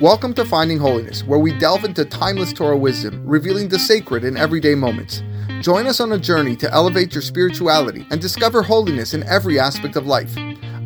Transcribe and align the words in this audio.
Welcome 0.00 0.32
to 0.34 0.44
Finding 0.44 0.78
Holiness, 0.78 1.24
where 1.24 1.40
we 1.40 1.58
delve 1.58 1.84
into 1.84 2.04
timeless 2.04 2.52
Torah 2.52 2.76
wisdom, 2.76 3.20
revealing 3.26 3.68
the 3.68 3.80
sacred 3.80 4.22
in 4.22 4.36
everyday 4.36 4.76
moments. 4.76 5.24
Join 5.60 5.88
us 5.88 5.98
on 5.98 6.12
a 6.12 6.18
journey 6.18 6.54
to 6.54 6.72
elevate 6.72 7.12
your 7.12 7.20
spirituality 7.20 8.06
and 8.12 8.20
discover 8.20 8.62
holiness 8.62 9.12
in 9.12 9.24
every 9.24 9.58
aspect 9.58 9.96
of 9.96 10.06
life. 10.06 10.32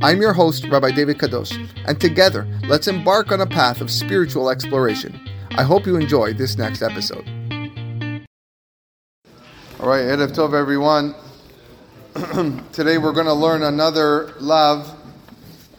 I'm 0.00 0.22
your 0.22 0.32
host, 0.32 0.66
Rabbi 0.66 0.92
David 0.92 1.18
Kadosh, 1.18 1.68
and 1.84 2.00
together, 2.00 2.48
let's 2.66 2.88
embark 2.88 3.32
on 3.32 3.42
a 3.42 3.46
path 3.46 3.82
of 3.82 3.90
spiritual 3.90 4.48
exploration. 4.48 5.20
I 5.58 5.62
hope 5.62 5.84
you 5.84 5.96
enjoy 5.96 6.32
this 6.32 6.56
next 6.56 6.80
episode. 6.80 7.28
All 9.78 9.90
right, 9.90 10.04
Erev 10.04 10.34
Tov, 10.34 10.54
everyone. 10.54 11.14
Today 12.72 12.96
we're 12.96 13.12
going 13.12 13.26
to 13.26 13.34
learn 13.34 13.62
another 13.62 14.32
lav. 14.40 14.90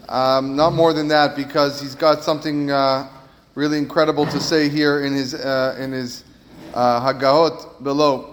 Um, 0.08 0.54
not 0.54 0.72
more 0.72 0.92
than 0.92 1.08
that, 1.08 1.34
because 1.34 1.80
he's 1.80 1.96
got 1.96 2.22
something 2.22 2.70
uh, 2.70 3.08
really 3.54 3.78
incredible 3.78 4.26
to 4.26 4.40
say 4.40 4.68
here 4.68 5.04
in 5.04 5.14
his 5.14 5.34
uh, 5.34 5.76
in 5.78 5.92
his 5.92 6.24
uh, 6.74 7.12
below. 7.82 8.30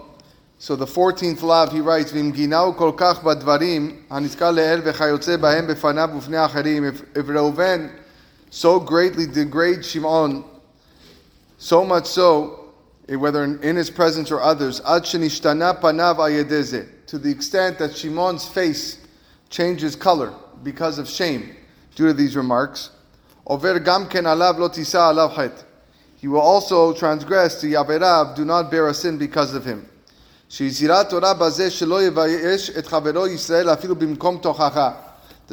So 0.58 0.76
the 0.76 0.86
14th 0.86 1.42
lav, 1.42 1.72
he 1.72 1.80
writes, 1.80 2.12
"V'imginau 2.12 2.76
kol 2.76 2.92
kach 2.92 3.16
badvarim 3.16 4.06
hanizkar 4.08 4.54
le'el 4.54 4.82
v'chayotze 4.82 5.38
bahem 5.38 5.66
befanav 5.66 6.20
ufnei 6.20 6.48
acharim." 6.48 6.88
If 6.88 7.02
if 7.16 7.26
Reuven 7.26 7.90
so 8.50 8.78
greatly 8.78 9.26
degrades 9.26 9.90
Shimon, 9.90 10.44
so 11.58 11.84
much 11.84 12.06
so, 12.06 12.72
eh, 13.08 13.16
whether 13.16 13.44
in 13.44 13.76
his 13.76 13.90
presence 13.90 14.30
or 14.30 14.40
others, 14.40 14.80
ad 14.80 15.02
shenishtana 15.02 15.80
panav 15.80 16.88
to 17.06 17.18
the 17.18 17.30
extent 17.30 17.78
that 17.78 17.96
Shimon's 17.96 18.46
face 18.46 18.98
changes 19.50 19.96
color 19.96 20.32
because 20.62 20.98
of 20.98 21.08
shame 21.08 21.56
due 21.94 22.06
to 22.06 22.12
these 22.12 22.36
remarks. 22.36 22.90
Over 23.46 23.78
gam 23.80 24.08
ken 24.08 24.24
alav 24.24 24.58
lo 24.58 24.68
tisa 24.68 25.12
alav 25.12 25.34
het. 25.34 25.64
He 26.16 26.28
will 26.28 26.40
also 26.40 26.92
transgress 26.92 27.60
the 27.60 27.72
Yaverav, 27.72 28.36
do 28.36 28.44
not 28.44 28.70
bear 28.70 28.86
a 28.86 28.94
sin 28.94 29.18
because 29.18 29.54
of 29.54 29.64
him. 29.64 29.88
The 30.48 30.70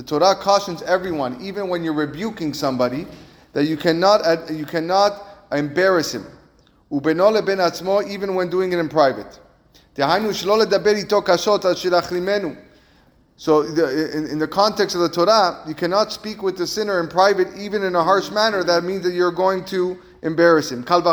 Torah 0.06 0.36
cautions 0.36 0.82
everyone, 0.84 1.42
even 1.42 1.70
when 1.70 1.84
you're 1.84 1.94
rebuking 1.94 2.54
somebody, 2.54 3.08
that 3.54 3.66
you 3.66 3.78
cannot, 3.78 4.52
you 4.52 4.66
cannot 4.66 5.48
embarrass 5.52 6.14
him. 6.14 6.28
Even 6.92 8.36
when 8.36 8.50
doing 8.50 8.74
it 8.74 8.78
in 8.78 8.90
private. 8.90 9.40
So 13.40 13.64
the, 13.64 14.12
in, 14.18 14.28
in, 14.28 14.38
the 14.38 14.50
context 14.50 14.96
of 14.98 15.02
the 15.02 15.08
Torah, 15.08 15.64
you 15.66 15.74
cannot 15.74 16.12
speak 16.12 16.44
with 16.44 16.58
the 16.58 16.68
sinner 16.68 17.00
in 17.00 17.08
private, 17.08 17.48
even 17.58 17.84
in 17.84 17.96
a 17.96 18.04
harsh 18.04 18.32
manner. 18.32 18.66
That 18.66 18.84
means 18.84 19.02
that 19.04 19.14
you're 19.14 19.32
going 19.32 19.64
to 19.68 19.98
embarrass 20.24 20.70
him. 20.70 20.84
All 20.90 21.08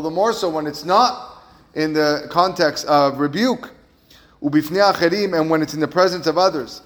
the 0.00 0.10
more 0.10 0.32
so 0.32 0.48
when 0.48 0.66
it's 0.66 0.86
not 0.86 1.44
in 1.74 1.92
the 1.92 2.28
context 2.30 2.86
of 2.86 3.18
rebuke, 3.18 3.72
and 4.40 5.50
when 5.50 5.60
it's 5.60 5.74
in 5.74 5.80
the 5.80 5.88
presence 5.88 6.26
of 6.26 6.38
others. 6.38 6.80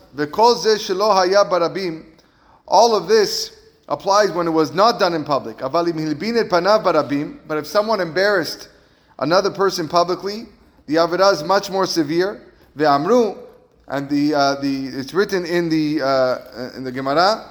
All 2.66 2.96
of 2.96 3.06
this 3.06 3.56
applies 3.88 4.32
when 4.32 4.48
it 4.48 4.50
was 4.50 4.74
not 4.74 4.98
done 4.98 5.14
in 5.14 5.24
public. 5.24 5.58
But 5.58 5.86
if 7.58 7.66
someone 7.68 8.00
embarrassed 8.00 8.70
another 9.20 9.52
person 9.52 9.88
publicly, 9.88 10.46
the 10.86 10.96
avirah 10.96 11.32
is 11.32 11.44
much 11.44 11.70
more 11.70 11.86
severe. 11.86 12.42
And 13.89 14.08
the, 14.08 14.34
uh, 14.34 14.55
the 14.56 14.89
it's 14.89 15.14
written 15.14 15.44
in 15.44 15.69
the 15.69 16.03
uh, 16.03 16.70
in 16.77 16.84
the 16.84 16.92
Gemara, 16.92 17.44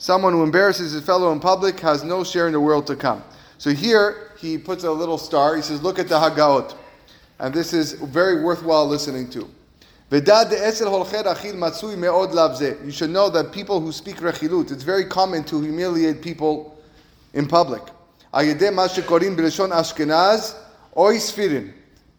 Someone 0.00 0.32
who 0.32 0.44
embarrasses 0.44 0.92
his 0.92 1.04
fellow 1.04 1.32
in 1.32 1.40
public 1.40 1.80
has 1.80 2.04
no 2.04 2.22
share 2.22 2.46
in 2.46 2.52
the 2.52 2.60
world 2.60 2.86
to 2.86 2.94
come. 2.94 3.22
So 3.58 3.70
here 3.70 4.30
he 4.38 4.56
puts 4.56 4.84
a 4.84 4.92
little 4.92 5.18
star. 5.18 5.56
He 5.56 5.62
says, 5.62 5.82
"Look 5.82 5.98
at 5.98 6.08
the 6.08 6.14
Hagaot," 6.14 6.76
and 7.40 7.52
this 7.52 7.72
is 7.72 7.94
very 7.94 8.42
worthwhile 8.42 8.86
listening 8.86 9.28
to. 9.30 9.48
You 10.10 10.20
should 12.92 13.10
know 13.10 13.28
that 13.30 13.52
people 13.52 13.80
who 13.80 13.92
speak 13.92 14.16
rechilut, 14.18 14.70
it's 14.70 14.84
very 14.84 15.04
common 15.04 15.44
to 15.44 15.60
humiliate 15.60 16.22
people 16.22 16.78
in 17.34 17.46
public. 17.46 17.82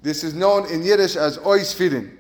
This 0.02 0.24
is 0.24 0.34
known 0.34 0.70
in 0.72 0.84
Yiddish 0.84 1.16
as 1.16 1.38
oisfirin. 1.40 2.12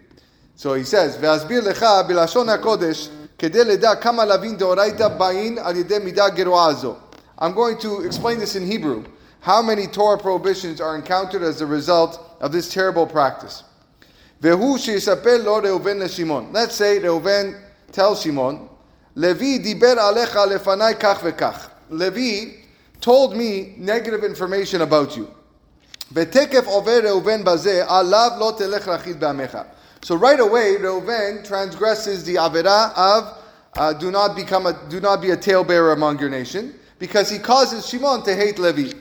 So 0.56 0.74
he 0.74 0.84
says, 0.84 1.16
"Ve'asbir 1.18 1.62
lecha 1.62 2.08
bilashon 2.08 2.58
hakodesh 2.58 3.10
kedei 3.38 3.66
leda 3.66 3.96
kama 3.96 4.26
lavin 4.26 4.58
deoraita 4.58 5.18
bain 5.18 5.58
al 5.58 5.74
yedei 5.74 6.00
midah 6.00 6.36
geroazo." 6.36 6.98
I'm 7.38 7.54
going 7.54 7.78
to 7.80 8.02
explain 8.02 8.40
this 8.40 8.56
in 8.56 8.66
Hebrew. 8.66 9.06
How 9.40 9.62
many 9.62 9.88
Torah 9.88 10.18
prohibitions 10.18 10.82
are 10.82 10.98
encountered 10.98 11.42
as 11.42 11.62
a 11.62 11.66
result 11.66 12.20
of 12.42 12.52
this 12.52 12.68
terrible 12.68 13.08
practice? 13.08 13.64
Vehu 14.42 14.76
sheyisaper 14.78 15.44
lo 15.44 15.62
Reuven 15.62 16.00
leShimon. 16.02 16.54
Let's 16.54 16.76
say 16.76 17.00
Reuven 17.00 17.58
tells 17.94 18.22
Shimon, 18.24 18.68
Levi 19.16 19.60
diber 19.60 19.96
alecha 19.96 20.46
lefanai 20.48 21.00
kach 21.00 21.20
vekach. 21.20 21.70
Levi 21.90 22.58
told 23.00 23.38
me 23.38 23.76
negative 23.78 24.26
information 24.26 24.82
about 24.82 25.16
you. 25.16 25.34
So 26.12 26.26
right 30.16 30.40
away, 30.40 30.76
Reuven 30.80 31.46
transgresses 31.46 32.24
the 32.24 32.36
avera 32.36 32.92
of 32.96 33.38
uh, 33.76 33.94
do 33.94 34.10
not 34.10 34.36
become 34.36 34.66
a, 34.66 34.74
do 34.90 35.00
not 35.00 35.22
be 35.22 35.30
a 35.30 35.38
talebearer 35.38 35.94
among 35.94 36.20
your 36.20 36.30
nation 36.30 36.74
because 36.98 37.30
he 37.30 37.38
causes 37.38 37.88
Shimon 37.88 38.24
to 38.24 38.36
hate 38.36 38.58
Levi. 38.58 38.92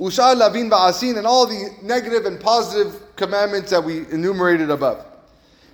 Ushar 0.00 0.34
Lavin 0.36 0.68
Ba'asin 0.68 1.16
and 1.18 1.26
all 1.26 1.46
the 1.46 1.76
negative 1.82 2.24
and 2.26 2.40
positive 2.40 3.14
commandments 3.14 3.70
that 3.70 3.82
we 3.82 3.98
enumerated 4.10 4.70
above. 4.70 5.04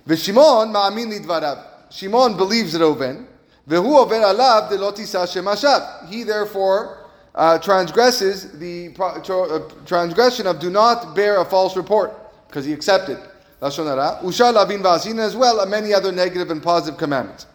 V'Shimon 0.07 0.71
ma'amin 0.71 1.19
lidvarav. 1.19 1.63
Shimon 1.89 2.37
believes 2.37 2.75
Reuven. 2.75 3.25
V'hu 3.67 3.97
over 3.97 4.15
alav 4.15 4.69
delotisa 4.69 5.25
shemashav. 5.25 6.07
He 6.09 6.23
therefore 6.23 7.04
uh, 7.35 7.59
transgresses 7.59 8.57
the 8.59 8.95
uh, 8.97 9.59
transgression 9.85 10.47
of 10.47 10.59
do 10.59 10.69
not 10.69 11.15
bear 11.15 11.41
a 11.41 11.45
false 11.45 11.75
report 11.75 12.13
because 12.47 12.65
he 12.65 12.73
accepted. 12.73 13.19
Lashon 13.61 13.85
hara. 13.85 14.19
Usha 14.23 14.53
lavin 14.53 14.81
v'asin 14.81 15.19
as 15.19 15.35
well, 15.35 15.59
and 15.59 15.69
many 15.69 15.93
other 15.93 16.11
negative 16.11 16.49
and 16.49 16.63
positive 16.63 16.97
commandments. 16.97 17.45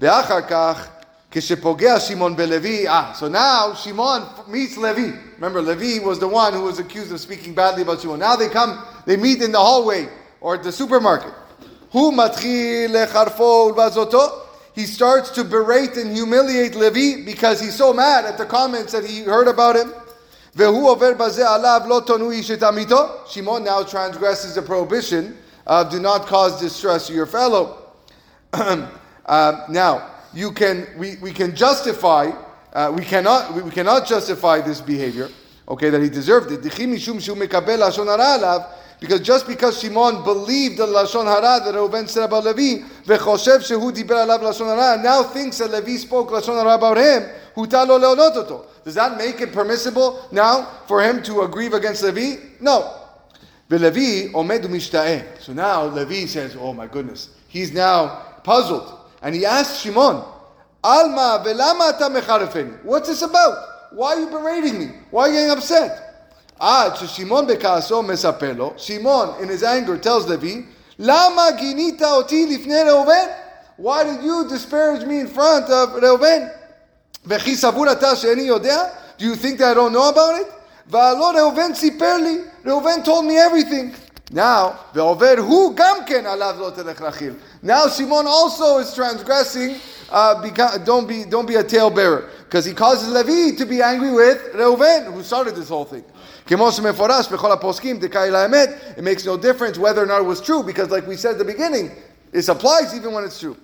Ve'achar 0.00 0.48
kach, 0.48 0.88
kishepogea 1.30 2.06
Shimon 2.06 2.34
belevi. 2.34 2.86
Ah, 2.88 3.12
so 3.12 3.28
now 3.28 3.74
Shimon 3.74 4.26
meets 4.48 4.76
Levi. 4.76 5.16
Remember, 5.34 5.60
Levi 5.60 6.04
was 6.04 6.18
the 6.18 6.28
one 6.28 6.54
who 6.54 6.62
was 6.62 6.78
accused 6.78 7.12
of 7.12 7.20
speaking 7.20 7.54
badly 7.54 7.82
about 7.82 8.00
Shimon. 8.00 8.18
Now 8.20 8.36
they 8.36 8.48
come, 8.48 8.82
they 9.04 9.16
meet 9.16 9.42
in 9.42 9.52
the 9.52 9.58
hallway 9.58 10.08
or 10.40 10.54
at 10.54 10.62
the 10.62 10.72
supermarket. 10.72 11.34
Who 11.92 12.12
lecharfo? 12.12 13.74
He 14.80 14.86
starts 14.86 15.28
to 15.32 15.44
berate 15.44 15.98
and 15.98 16.10
humiliate 16.10 16.74
Levi 16.74 17.22
because 17.26 17.60
he's 17.60 17.74
so 17.74 17.92
mad 17.92 18.24
at 18.24 18.38
the 18.38 18.46
comments 18.46 18.92
that 18.92 19.04
he 19.04 19.20
heard 19.20 19.46
about 19.46 19.76
him. 19.76 19.92
Shimon 23.28 23.62
now 23.62 23.82
transgresses 23.82 24.54
the 24.54 24.62
prohibition 24.62 25.36
of 25.66 25.90
do 25.90 26.00
not 26.00 26.24
cause 26.24 26.58
distress 26.58 27.08
to 27.08 27.12
your 27.12 27.26
fellow. 27.26 27.92
uh, 28.54 29.66
now, 29.68 30.10
you 30.32 30.50
can 30.50 30.86
we, 30.96 31.16
we 31.16 31.30
can 31.30 31.54
justify 31.54 32.30
uh, 32.72 32.90
we 32.96 33.04
cannot 33.04 33.52
we, 33.52 33.60
we, 33.60 33.70
cannot 33.70 34.06
justify 34.06 34.62
this 34.62 34.80
behavior 34.80 35.28
okay 35.68 35.90
that 35.90 36.00
he 36.00 36.08
deserved 36.08 36.50
it 36.52 36.62
because 39.00 39.20
just 39.20 39.46
because 39.46 39.80
Shimon 39.80 40.22
believed 40.22 40.78
the 40.78 40.86
lashon 40.86 41.24
hara 41.24 41.64
that 41.64 41.74
Reuven 41.74 42.08
said 42.08 42.24
about 42.24 42.44
Levi 42.44 42.84
alav 43.06 44.40
lashon 44.40 44.66
hara 44.66 45.02
now 45.02 45.22
thinks 45.22 45.58
that 45.58 45.70
Levi 45.70 45.96
spoke 45.96 46.30
lashon 46.30 46.56
hara 46.56 46.74
about 46.74 46.96
him 46.96 47.28
hutalo 47.56 47.98
leonototo 47.98 48.66
does 48.84 48.94
that 48.94 49.18
make 49.18 49.40
it 49.40 49.52
permissible 49.52 50.28
now 50.32 50.80
for 50.86 51.02
him 51.02 51.22
to 51.22 51.42
aggrieve 51.42 51.74
against 51.74 52.02
Levi 52.02 52.36
no 52.60 52.96
Levi 53.68 54.32
omedu 54.32 54.66
mishta'eh 54.66 55.40
so 55.40 55.52
now 55.52 55.86
Levi 55.86 56.26
says 56.26 56.56
oh 56.58 56.72
my 56.72 56.86
goodness 56.86 57.30
he's 57.48 57.72
now 57.72 58.22
puzzled 58.44 59.00
and 59.22 59.34
he 59.34 59.44
asks 59.44 59.80
Shimon, 59.80 60.24
Alma 60.82 61.42
velama 61.44 61.92
mecharefeni. 61.92 62.82
What's 62.84 63.08
this 63.08 63.22
about? 63.22 63.92
Why 63.92 64.14
are 64.14 64.20
you 64.20 64.26
berating 64.30 64.78
me? 64.78 64.86
Why 65.10 65.24
are 65.24 65.28
you 65.28 65.34
getting 65.34 65.50
upset? 65.50 66.09
Ah, 66.62 66.90
to 66.90 67.06
Shimon 67.06 67.46
bekaso 67.46 68.04
mesapelo. 68.04 68.78
Shimon, 68.78 69.42
in 69.42 69.48
his 69.48 69.62
anger, 69.62 69.96
tells 69.96 70.28
Levi, 70.28 70.66
Lama 70.98 71.56
ginita 71.58 72.18
oti 72.18 72.46
lifne 72.46 72.84
Reuven? 72.84 73.34
Why 73.78 74.04
did 74.04 74.22
you 74.22 74.46
disparage 74.46 75.06
me 75.06 75.20
in 75.20 75.28
front 75.28 75.70
of 75.70 76.00
Reuven? 76.00 76.54
Vechi 77.26 77.54
sabur 77.54 77.88
ata 77.88 78.14
she'eni 78.14 78.48
yodea? 78.48 78.92
Do 79.16 79.24
you 79.24 79.36
think 79.36 79.58
that 79.60 79.70
I 79.70 79.74
don't 79.74 79.94
know 79.94 80.10
about 80.10 80.42
it? 80.42 80.48
Va'alo 80.90 81.32
Reuven 81.34 81.70
siperli. 81.70 82.46
Reuven 82.62 83.02
told 83.02 83.24
me 83.24 83.38
everything. 83.38 83.94
Now, 84.30 84.78
ve'over 84.92 85.36
hu 85.36 85.74
gamken 85.74 86.24
alav 86.24 86.76
telech 86.76 86.96
rachil. 86.96 87.38
Now 87.62 87.86
Simon 87.86 88.26
also 88.26 88.76
is 88.78 88.94
transgressing 88.94 89.76
uh, 90.10 90.78
don't 90.84 91.06
be 91.08 91.24
don't 91.24 91.46
be 91.46 91.54
a 91.54 91.62
talebearer 91.64 92.28
because 92.44 92.64
he 92.64 92.74
causes 92.74 93.08
Levi 93.08 93.56
to 93.56 93.64
be 93.64 93.80
angry 93.80 94.12
with 94.12 94.52
Reuven, 94.54 95.12
who 95.12 95.22
started 95.22 95.54
this 95.54 95.68
whole 95.68 95.84
thing. 95.84 96.04
כמו 96.49 96.71
שמפורש 96.71 97.27
בכל 97.27 97.51
הפוסקים, 97.51 97.99
דקאי 97.99 98.31
לאמת, 98.31 98.69
it 98.97 99.01
makes 99.01 99.25
no 99.25 99.37
difference 99.37 99.77
whether 99.77 100.03
or 100.03 100.05
not 100.05 100.21
it 100.21 100.25
was 100.25 100.41
true, 100.41 100.63
because 100.63 100.89
like 100.89 101.07
we 101.07 101.15
said 101.15 101.31
at 101.31 101.37
the 101.37 101.45
beginning, 101.45 101.91
this 102.31 102.49
applies 102.49 102.93
even 102.95 103.13
when 103.13 103.23
it's 103.23 103.39
true. 103.39 103.55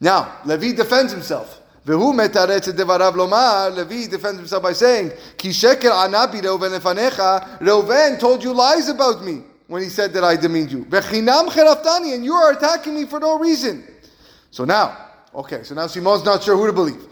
Now, 0.00 0.28
Levi 0.44 0.72
defends 0.72 1.12
himself. 1.12 1.58
והוא 1.86 2.14
מתרץ 2.14 2.68
את 2.68 2.74
דבריו 2.74 3.16
לומר, 3.16 3.70
Levi 3.76 4.06
defends 4.06 4.38
himself 4.38 4.62
by 4.62 4.72
saying, 4.72 5.10
כי 5.38 5.52
שקר 5.52 5.94
ענה 5.94 6.26
בי 6.26 6.40
ראובן 6.40 6.72
לפניך, 6.72 7.22
Reuven 7.60 8.20
told 8.20 8.42
you 8.42 8.52
lies 8.52 8.88
about 8.88 9.24
me 9.24 9.42
when 9.68 9.82
he 9.82 9.88
said 9.88 10.12
that 10.12 10.24
I 10.24 10.36
demeaned 10.36 10.70
you. 10.70 10.84
וחינם 10.90 11.44
חרפתני, 11.50 12.14
and 12.14 12.24
you 12.24 12.34
are 12.34 12.52
attacking 12.52 12.94
me 12.94 13.06
for 13.06 13.20
no 13.20 13.38
reason. 13.38 13.82
So 14.50 14.64
now, 14.64 14.96
okay, 15.34 15.62
so 15.62 15.74
now 15.74 15.86
Shimon's 15.86 16.24
not 16.24 16.42
sure 16.42 16.56
who 16.56 16.66
to 16.66 16.72
believe. 16.72 17.06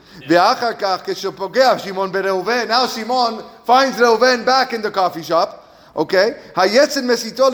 Now 2.68 2.86
Simon 2.88 3.44
finds 3.64 3.98
Reuven 3.98 4.46
back 4.46 4.74
in 4.74 4.82
the 4.82 4.92
coffee 4.92 5.24
shop. 5.24 5.62
Okay? 5.96 6.36
Hayetzen 6.56 7.06
mesito 7.06 7.50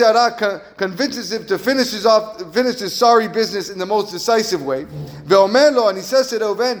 Ara 0.00 0.62
convinces 0.76 1.32
him 1.32 1.46
to 1.46 1.58
finish 1.58 1.90
his, 1.90 2.06
off, 2.06 2.40
finish 2.54 2.78
his 2.78 2.94
sorry 2.94 3.28
business 3.28 3.68
in 3.68 3.78
the 3.78 3.84
most 3.84 4.10
decisive 4.10 4.62
way. 4.62 4.86
And 5.28 5.96
he 5.96 6.02
says 6.02 6.28
to 6.28 6.38
Reuven. 6.38 6.80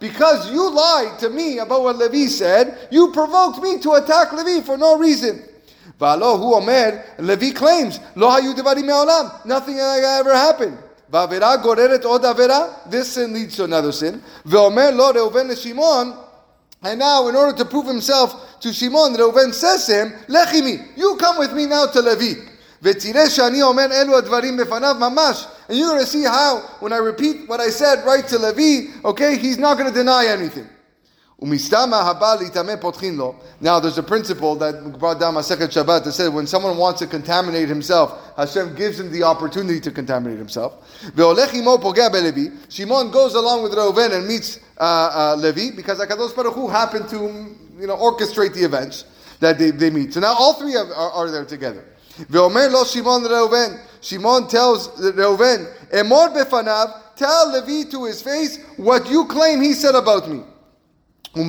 Because 0.00 0.50
you 0.50 0.70
lied 0.70 1.18
to 1.20 1.30
me 1.30 1.58
about 1.58 1.82
what 1.82 1.96
Levi 1.96 2.26
said, 2.26 2.88
you 2.90 3.12
provoked 3.12 3.62
me 3.62 3.78
to 3.78 3.92
attack 3.92 4.32
Levi 4.32 4.60
for 4.60 4.76
no 4.76 4.98
reason. 4.98 5.42
והלא 5.99 6.31
הוא 6.31 6.55
אומר, 6.55 6.89
Levi 7.19 7.57
claims, 7.59 7.99
לא 8.15 8.35
היו 8.35 8.55
דברים 8.55 8.87
מעולם, 8.87 9.25
nothing 9.45 9.79
ever 10.21 10.33
happened. 10.33 10.89
ועבירה 11.09 11.55
גוררת 11.57 12.05
עוד 12.05 12.25
עבירה, 12.25 12.65
this 12.89 13.15
sin 13.15 13.33
leads 13.33 13.55
to 13.55 13.63
another 13.63 13.91
sin, 13.91 14.15
ואומר 14.45 14.91
לו 14.91 15.07
ראובן 15.07 15.47
לשמעון, 15.47 16.13
and 16.83 16.99
now 16.99 17.27
in 17.27 17.35
order 17.35 17.53
to 17.53 17.65
prove 17.65 17.87
himself 17.87 18.33
to 18.61 18.73
Shimon, 18.73 19.15
Reuven 19.15 19.53
says 19.53 19.85
to 19.85 19.93
him, 19.93 20.13
לך 20.29 20.53
עמי, 20.53 20.79
you 20.95 21.17
come 21.17 21.37
with 21.37 21.53
me 21.53 21.65
now 21.65 21.85
to 21.85 22.01
Levi. 22.01 22.35
ותראה 22.81 23.29
שאני 23.29 23.61
אומר 23.61 23.85
אלו 23.91 24.17
הדברים 24.17 24.57
בפניו 24.57 24.95
ממש. 24.99 25.47
And 25.69 25.77
you're 25.77 25.89
going 25.89 25.99
to 25.99 26.07
see 26.07 26.23
how, 26.23 26.61
when 26.79 26.93
I 26.93 26.97
repeat 26.97 27.47
what 27.47 27.59
I 27.59 27.69
said 27.69 28.05
right 28.05 28.27
to 28.27 28.39
Levi, 28.39 28.87
okay, 29.05 29.37
he's 29.37 29.57
not 29.57 29.77
going 29.77 29.91
to 29.91 29.93
deny 29.93 30.25
anything. 30.27 30.67
Now 31.40 31.48
there's 33.80 33.98
a 33.98 34.02
principle 34.02 34.54
that 34.56 34.98
brought 34.98 35.20
down 35.20 35.42
second 35.42 35.70
Shabbat 35.70 36.04
that 36.04 36.12
said 36.12 36.32
when 36.32 36.46
someone 36.46 36.76
wants 36.76 37.00
to 37.00 37.06
contaminate 37.06 37.68
himself, 37.68 38.34
Hashem 38.36 38.76
gives 38.76 39.00
him 39.00 39.10
the 39.10 39.24
opportunity 39.24 39.80
to 39.80 39.90
contaminate 39.90 40.38
himself. 40.38 40.74
Shimon 41.02 41.80
goes 43.10 43.34
along 43.34 43.64
with 43.64 43.72
Reuven 43.72 44.16
and 44.16 44.28
meets 44.28 44.60
uh, 44.78 45.34
uh, 45.34 45.36
Levi 45.36 45.74
because 45.74 45.98
Hakadosh 45.98 46.36
Baruch 46.36 46.54
Hu 46.54 46.68
happened 46.68 47.08
to 47.10 47.56
you 47.78 47.88
know 47.88 47.96
orchestrate 47.96 48.54
the 48.54 48.64
events 48.64 49.04
that 49.40 49.58
they, 49.58 49.70
they 49.70 49.90
meet. 49.90 50.14
So 50.14 50.20
now 50.20 50.34
all 50.34 50.54
three 50.54 50.76
are, 50.76 50.86
are, 50.94 51.10
are 51.10 51.30
there 51.30 51.44
together. 51.44 51.84
Shimon 54.00 54.48
tells 54.48 54.88
Reuven, 55.00 55.66
Emor 55.90 56.32
befanav, 56.32 57.16
tell 57.16 57.52
Levi 57.52 57.90
to 57.90 58.04
his 58.04 58.22
face 58.22 58.60
what 58.76 59.10
you 59.10 59.26
claim 59.26 59.60
he 59.60 59.72
said 59.72 59.96
about 59.96 60.30
me. 60.30 60.44
הוא 61.34 61.46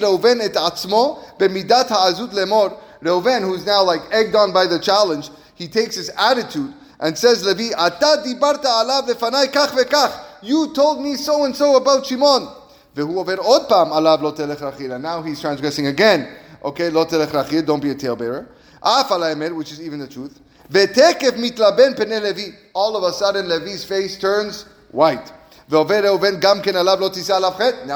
ראובן 0.00 0.40
את 0.44 0.56
עצמו 0.56 1.18
במידת 1.38 1.90
העזות 1.90 2.34
לאמור, 2.34 2.68
ראובן, 3.04 3.44
who's 3.44 3.66
now 3.66 3.82
like 3.82 4.12
egged 4.12 4.34
on 4.34 4.52
by 4.52 4.66
the 4.66 4.78
challenge, 4.78 5.30
he 5.54 5.68
takes 5.68 5.96
his 5.96 6.10
attitude 6.16 6.72
and 7.00 7.18
says 7.18 7.44
לוי, 7.44 7.70
אתה 7.86 8.16
דיברת 8.22 8.64
עליו 8.64 9.02
לפניי 9.08 9.48
כך 9.52 9.72
וכך, 9.76 10.18
you 10.42 10.74
told 10.74 11.00
me 11.00 11.16
so 11.16 11.44
and 11.44 11.56
so 11.56 11.76
about 11.76 12.06
Shimon. 12.06 12.42
והוא 12.96 13.18
עובר 13.18 13.36
עוד 13.36 13.62
פעם 13.68 13.92
עליו 13.92 14.18
לא 14.22 14.30
תלך 14.30 14.62
רכיל, 14.62 14.92
and 14.92 15.02
now 15.02 15.22
he's 15.22 15.40
transgressing 15.40 15.98
again, 15.98 16.20
אוקיי, 16.62 16.88
okay, 16.88 16.92
לא 16.92 17.04
תלך 17.04 17.34
רכיל, 17.34 17.64
don't 17.66 17.82
be 17.82 17.90
a 17.90 18.02
tale 18.02 18.16
bearer. 18.16 18.44
אף 18.80 19.12
על 19.12 19.22
האמת, 19.22 19.50
which 19.50 19.72
is 19.72 19.80
even 19.80 20.10
the 20.10 20.14
truth, 20.14 20.38
ותקף 20.70 21.34
מתלבן 21.36 21.94
פני 21.96 22.20
לוי, 22.20 22.52
all 22.76 22.96
of 22.96 23.04
a 23.04 23.12
sudden 23.12 23.48
Levi's 23.48 23.84
face 23.84 24.16
turns 24.20 24.64
white. 24.92 25.32
Now 25.68 25.84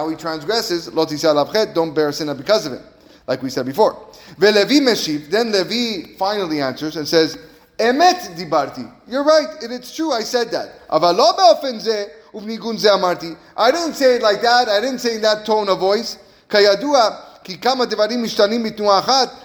he 0.08 0.16
transgresses, 0.16 0.88
don't 1.74 1.94
bear 1.94 2.12
sin 2.12 2.36
because 2.36 2.66
of 2.66 2.72
him, 2.72 2.82
like 3.26 3.42
we 3.42 3.50
said 3.50 3.66
before. 3.66 3.96
Then 4.38 4.54
Levi 4.54 6.14
finally 6.16 6.60
answers 6.60 6.96
and 6.96 7.06
says, 7.06 7.38
Emet 7.78 8.36
dibarti. 8.36 8.90
You're 9.06 9.24
right, 9.24 9.48
it's 9.62 9.94
true, 9.94 10.12
I 10.12 10.22
said 10.22 10.50
that. 10.50 10.80
I 13.56 13.70
didn't 13.70 13.94
say 13.94 14.16
it 14.16 14.22
like 14.22 14.40
that, 14.42 14.68
I 14.68 14.80
didn't 14.80 14.98
say 14.98 15.14
in 15.16 15.22
that 15.22 15.44
tone 15.46 15.68
of 15.68 15.78
voice. 15.78 16.18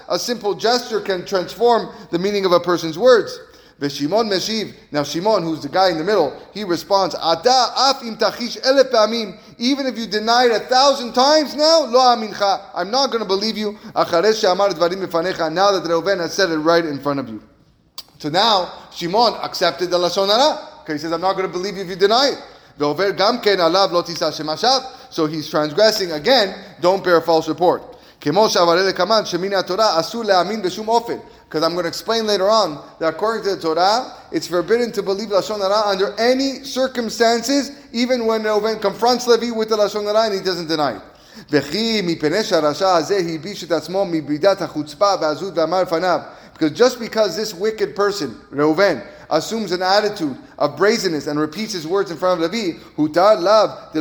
A 0.08 0.18
simple 0.18 0.54
gesture 0.54 1.00
can 1.00 1.24
transform 1.24 1.88
the 2.10 2.18
meaning 2.18 2.44
of 2.44 2.52
a 2.52 2.60
person's 2.60 2.98
words. 2.98 3.38
Shimon 3.80 4.28
Meshiv. 4.28 4.74
Now 4.92 5.02
Shimon, 5.02 5.42
who's 5.42 5.60
the 5.60 5.68
guy 5.68 5.90
in 5.90 5.98
the 5.98 6.04
middle, 6.04 6.40
he 6.52 6.64
responds, 6.64 7.14
Ata 7.14 7.72
af 7.76 8.02
im 8.02 8.16
tachish 8.16 8.56
elef. 8.62 9.38
Even 9.58 9.86
if 9.86 9.98
you 9.98 10.06
deny 10.06 10.46
it 10.46 10.52
a 10.52 10.60
thousand 10.60 11.12
times 11.12 11.54
now, 11.54 11.84
lo 11.84 12.00
amincha. 12.16 12.70
I'm 12.74 12.90
not 12.90 13.10
going 13.10 13.22
to 13.22 13.28
believe 13.28 13.56
you. 13.56 13.72
Acharesh 13.94 14.40
she'amar 14.40 14.70
dvarim 14.70 15.04
befanecha. 15.04 15.52
Now 15.52 15.72
that 15.72 15.82
Reuven 15.88 16.20
has 16.20 16.32
said 16.34 16.50
it 16.50 16.58
right 16.58 16.84
in 16.84 17.00
front 17.00 17.20
of 17.20 17.28
you. 17.28 17.42
So 18.18 18.28
now 18.28 18.88
Shimon 18.92 19.34
accepted 19.42 19.90
the 19.90 19.98
lashon 19.98 20.28
hara. 20.28 20.74
because 20.84 21.00
he 21.00 21.06
says, 21.06 21.12
I'm 21.12 21.20
not 21.20 21.34
going 21.34 21.46
to 21.46 21.52
believe 21.52 21.76
you 21.76 21.82
if 21.82 21.88
you 21.88 21.96
deny 21.96 22.32
it. 22.32 22.38
So 25.10 25.26
he's 25.26 25.48
transgressing 25.48 26.12
again. 26.12 26.64
Don't 26.80 27.04
bear 27.04 27.20
false 27.20 27.48
report. 27.48 27.93
Because 28.24 28.38
I'm 31.62 31.72
going 31.72 31.82
to 31.82 31.88
explain 31.88 32.26
later 32.26 32.48
on 32.48 32.82
that 32.98 33.08
according 33.14 33.44
to 33.44 33.56
the 33.56 33.60
Torah, 33.60 34.14
it's 34.32 34.46
forbidden 34.46 34.92
to 34.92 35.02
believe 35.02 35.28
Lashon 35.28 35.58
Hara 35.58 35.90
under 35.90 36.18
any 36.18 36.64
circumstances, 36.64 37.72
even 37.92 38.24
when 38.24 38.42
Reuven 38.44 38.80
confronts 38.80 39.26
Levi 39.26 39.50
with 39.50 39.68
the 39.68 39.76
Lashon 39.76 40.04
Hara 40.04 40.24
and 40.24 40.34
he 40.34 40.40
doesn't 40.40 40.68
deny 40.68 40.96
it. 40.96 41.02
Because 46.52 46.70
just 46.72 47.00
because 47.00 47.36
this 47.36 47.52
wicked 47.52 47.94
person, 47.94 48.30
Reuven, 48.50 49.06
assumes 49.28 49.72
an 49.72 49.82
attitude 49.82 50.38
of 50.58 50.76
brazenness 50.78 51.26
and 51.26 51.38
repeats 51.38 51.74
his 51.74 51.86
words 51.86 52.10
in 52.10 52.16
front 52.16 52.42
of 52.42 52.50
Levi, 52.50 52.78
hutar 52.96 53.38
lav 53.38 53.92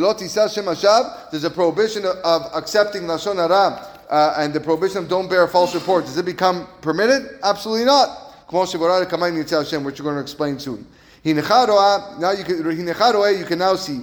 there's 1.31 1.43
a 1.43 1.50
prohibition 1.50 2.05
of 2.05 2.41
accepting 2.53 3.01
Lashon 3.03 3.36
Hara 3.36 3.92
uh, 4.10 4.36
and 4.38 4.53
the 4.53 4.60
prohibition 4.60 4.98
of 5.00 5.10
don't 5.10 5.29
bear 5.29 5.48
false 5.48 5.74
report, 5.74 6.05
does 6.05 6.17
it 6.17 6.25
become 6.25 6.67
permitted? 6.81 7.39
Absolutely 7.43 7.86
not. 7.86 8.19
Which 8.48 8.74
you're 8.74 10.03
going 10.03 10.15
to 10.15 10.22
explain 10.22 10.60
soon. 10.60 10.86
Now 11.25 12.31
you 12.31 12.43
can, 12.43 12.57
you 12.69 13.45
can 13.45 13.60
now 13.60 13.75
see. 13.75 14.01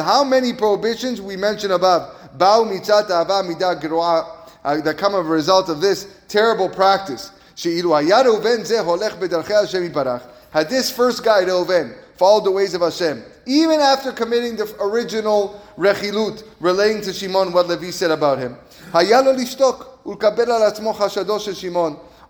How 0.00 0.24
many 0.24 0.52
prohibitions 0.52 1.20
we 1.20 1.36
mentioned 1.36 1.72
above? 1.72 2.14
Uh, 4.64 4.80
that 4.80 4.96
come 4.96 5.14
as 5.14 5.26
a 5.26 5.28
result 5.28 5.68
of 5.68 5.80
this 5.80 6.06
terrible 6.28 6.68
practice. 6.68 7.32
Had 10.50 10.68
this 10.68 10.90
first 10.90 11.24
guy, 11.24 11.44
Reuven, 11.44 11.94
followed 12.16 12.44
the 12.44 12.50
ways 12.50 12.74
of 12.74 12.82
Hashem, 12.82 13.22
even 13.46 13.80
after 13.80 14.12
committing 14.12 14.56
the 14.56 14.74
original 14.80 15.60
rechilut 15.76 16.44
relating 16.60 17.02
to 17.02 17.12
Shimon, 17.12 17.52
what 17.52 17.68
Levi 17.68 17.90
said 17.90 18.10
about 18.10 18.38
him. 18.38 18.56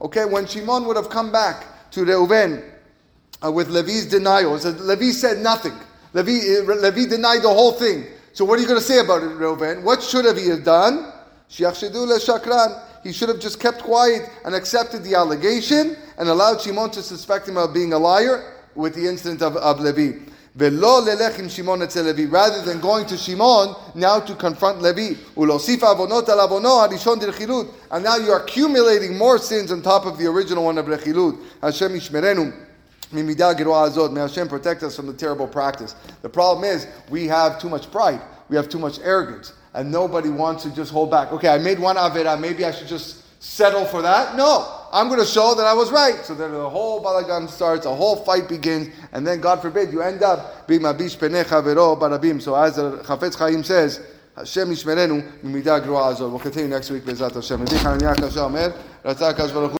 Okay, 0.00 0.24
when 0.24 0.46
Shimon 0.46 0.84
would 0.86 0.96
have 0.96 1.10
come 1.10 1.30
back 1.32 1.90
to 1.92 2.04
Reuven 2.04 2.62
uh, 3.44 3.50
with 3.50 3.68
Levi's 3.68 4.06
denial, 4.06 4.58
said, 4.58 4.80
Levi 4.80 5.10
said 5.10 5.38
nothing. 5.38 5.74
Levi, 6.12 6.60
uh, 6.60 6.74
Levi 6.74 7.06
denied 7.06 7.42
the 7.42 7.48
whole 7.48 7.72
thing. 7.72 8.06
So 8.32 8.44
what 8.44 8.58
are 8.58 8.62
you 8.62 8.68
going 8.68 8.80
to 8.80 8.84
say 8.84 8.98
about 9.00 9.22
it, 9.22 9.30
Reuven? 9.30 9.82
What 9.82 10.02
should 10.02 10.24
have 10.24 10.36
he 10.36 10.48
have 10.48 10.64
done? 10.64 11.12
He 11.48 11.64
should 13.12 13.28
have 13.28 13.40
just 13.40 13.60
kept 13.60 13.82
quiet 13.82 14.30
and 14.44 14.54
accepted 14.54 15.04
the 15.04 15.14
allegation 15.14 15.96
and 16.16 16.28
allowed 16.28 16.60
Shimon 16.62 16.90
to 16.92 17.02
suspect 17.02 17.48
him 17.48 17.58
of 17.58 17.74
being 17.74 17.92
a 17.92 17.98
liar 17.98 18.51
with 18.74 18.94
the 18.94 19.06
incident 19.06 19.42
of, 19.42 19.56
of 19.56 19.80
Levi. 19.80 20.18
Rather 20.54 21.14
than 22.62 22.80
going 22.80 23.06
to 23.06 23.16
Shimon 23.16 23.74
now 23.94 24.20
to 24.20 24.34
confront 24.34 24.82
Levi. 24.82 25.14
And 27.90 28.04
now 28.04 28.16
you 28.16 28.30
are 28.32 28.42
accumulating 28.42 29.16
more 29.16 29.38
sins 29.38 29.72
on 29.72 29.80
top 29.80 30.04
of 30.04 30.18
the 30.18 30.26
original 30.26 30.64
one 30.64 30.76
of 30.76 30.86
Rechilut. 30.86 31.38
Hashem 31.62 31.92
Ishmerenu. 31.92 32.52
May 33.12 34.20
Hashem 34.20 34.48
protect 34.48 34.82
us 34.82 34.96
from 34.96 35.06
the 35.06 35.14
terrible 35.14 35.46
practice. 35.46 35.94
The 36.22 36.28
problem 36.28 36.64
is 36.64 36.86
we 37.08 37.26
have 37.28 37.58
too 37.58 37.70
much 37.70 37.90
pride. 37.90 38.20
We 38.48 38.56
have 38.56 38.68
too 38.68 38.78
much 38.78 38.98
arrogance. 39.00 39.54
And 39.74 39.90
nobody 39.90 40.28
wants 40.28 40.64
to 40.64 40.74
just 40.74 40.90
hold 40.92 41.10
back. 41.10 41.32
Okay, 41.32 41.48
I 41.48 41.56
made 41.58 41.78
one 41.78 41.96
Avera. 41.96 42.38
Maybe 42.38 42.64
I 42.64 42.72
should 42.72 42.88
just 42.88 43.22
settle 43.42 43.86
for 43.86 44.02
that. 44.02 44.36
No. 44.36 44.80
I'm 44.92 45.08
going 45.08 45.20
to 45.20 45.26
show 45.26 45.54
that 45.54 45.64
I 45.64 45.72
was 45.72 45.90
right. 45.90 46.22
So 46.22 46.34
then 46.34 46.52
the 46.52 46.68
whole 46.68 47.02
balagan 47.02 47.48
starts, 47.48 47.86
a 47.86 47.94
whole 47.94 48.16
fight 48.16 48.46
begins, 48.46 48.94
and 49.12 49.26
then 49.26 49.40
God 49.40 49.62
forbid 49.62 49.90
you 49.90 50.02
end 50.02 50.22
up 50.22 50.66
being 50.68 50.82
mabish 50.82 51.16
penecha 51.16 51.64
vero 51.64 51.96
barabim. 51.96 52.42
So 52.42 52.54
as 52.54 52.76
the 52.76 52.98
Chafetz 52.98 53.36
Chaim 53.36 53.64
says, 53.64 54.00
Hashem 54.36 54.68
yishmerenu 54.68 55.40
mimidah 55.42 55.82
grua 55.82 56.12
azor. 56.12 56.28
We'll 56.28 56.40
continue 56.40 56.68
next 56.68 56.90
week, 56.90 57.04
Bezat 57.04 57.34
Hashem. 57.34 57.64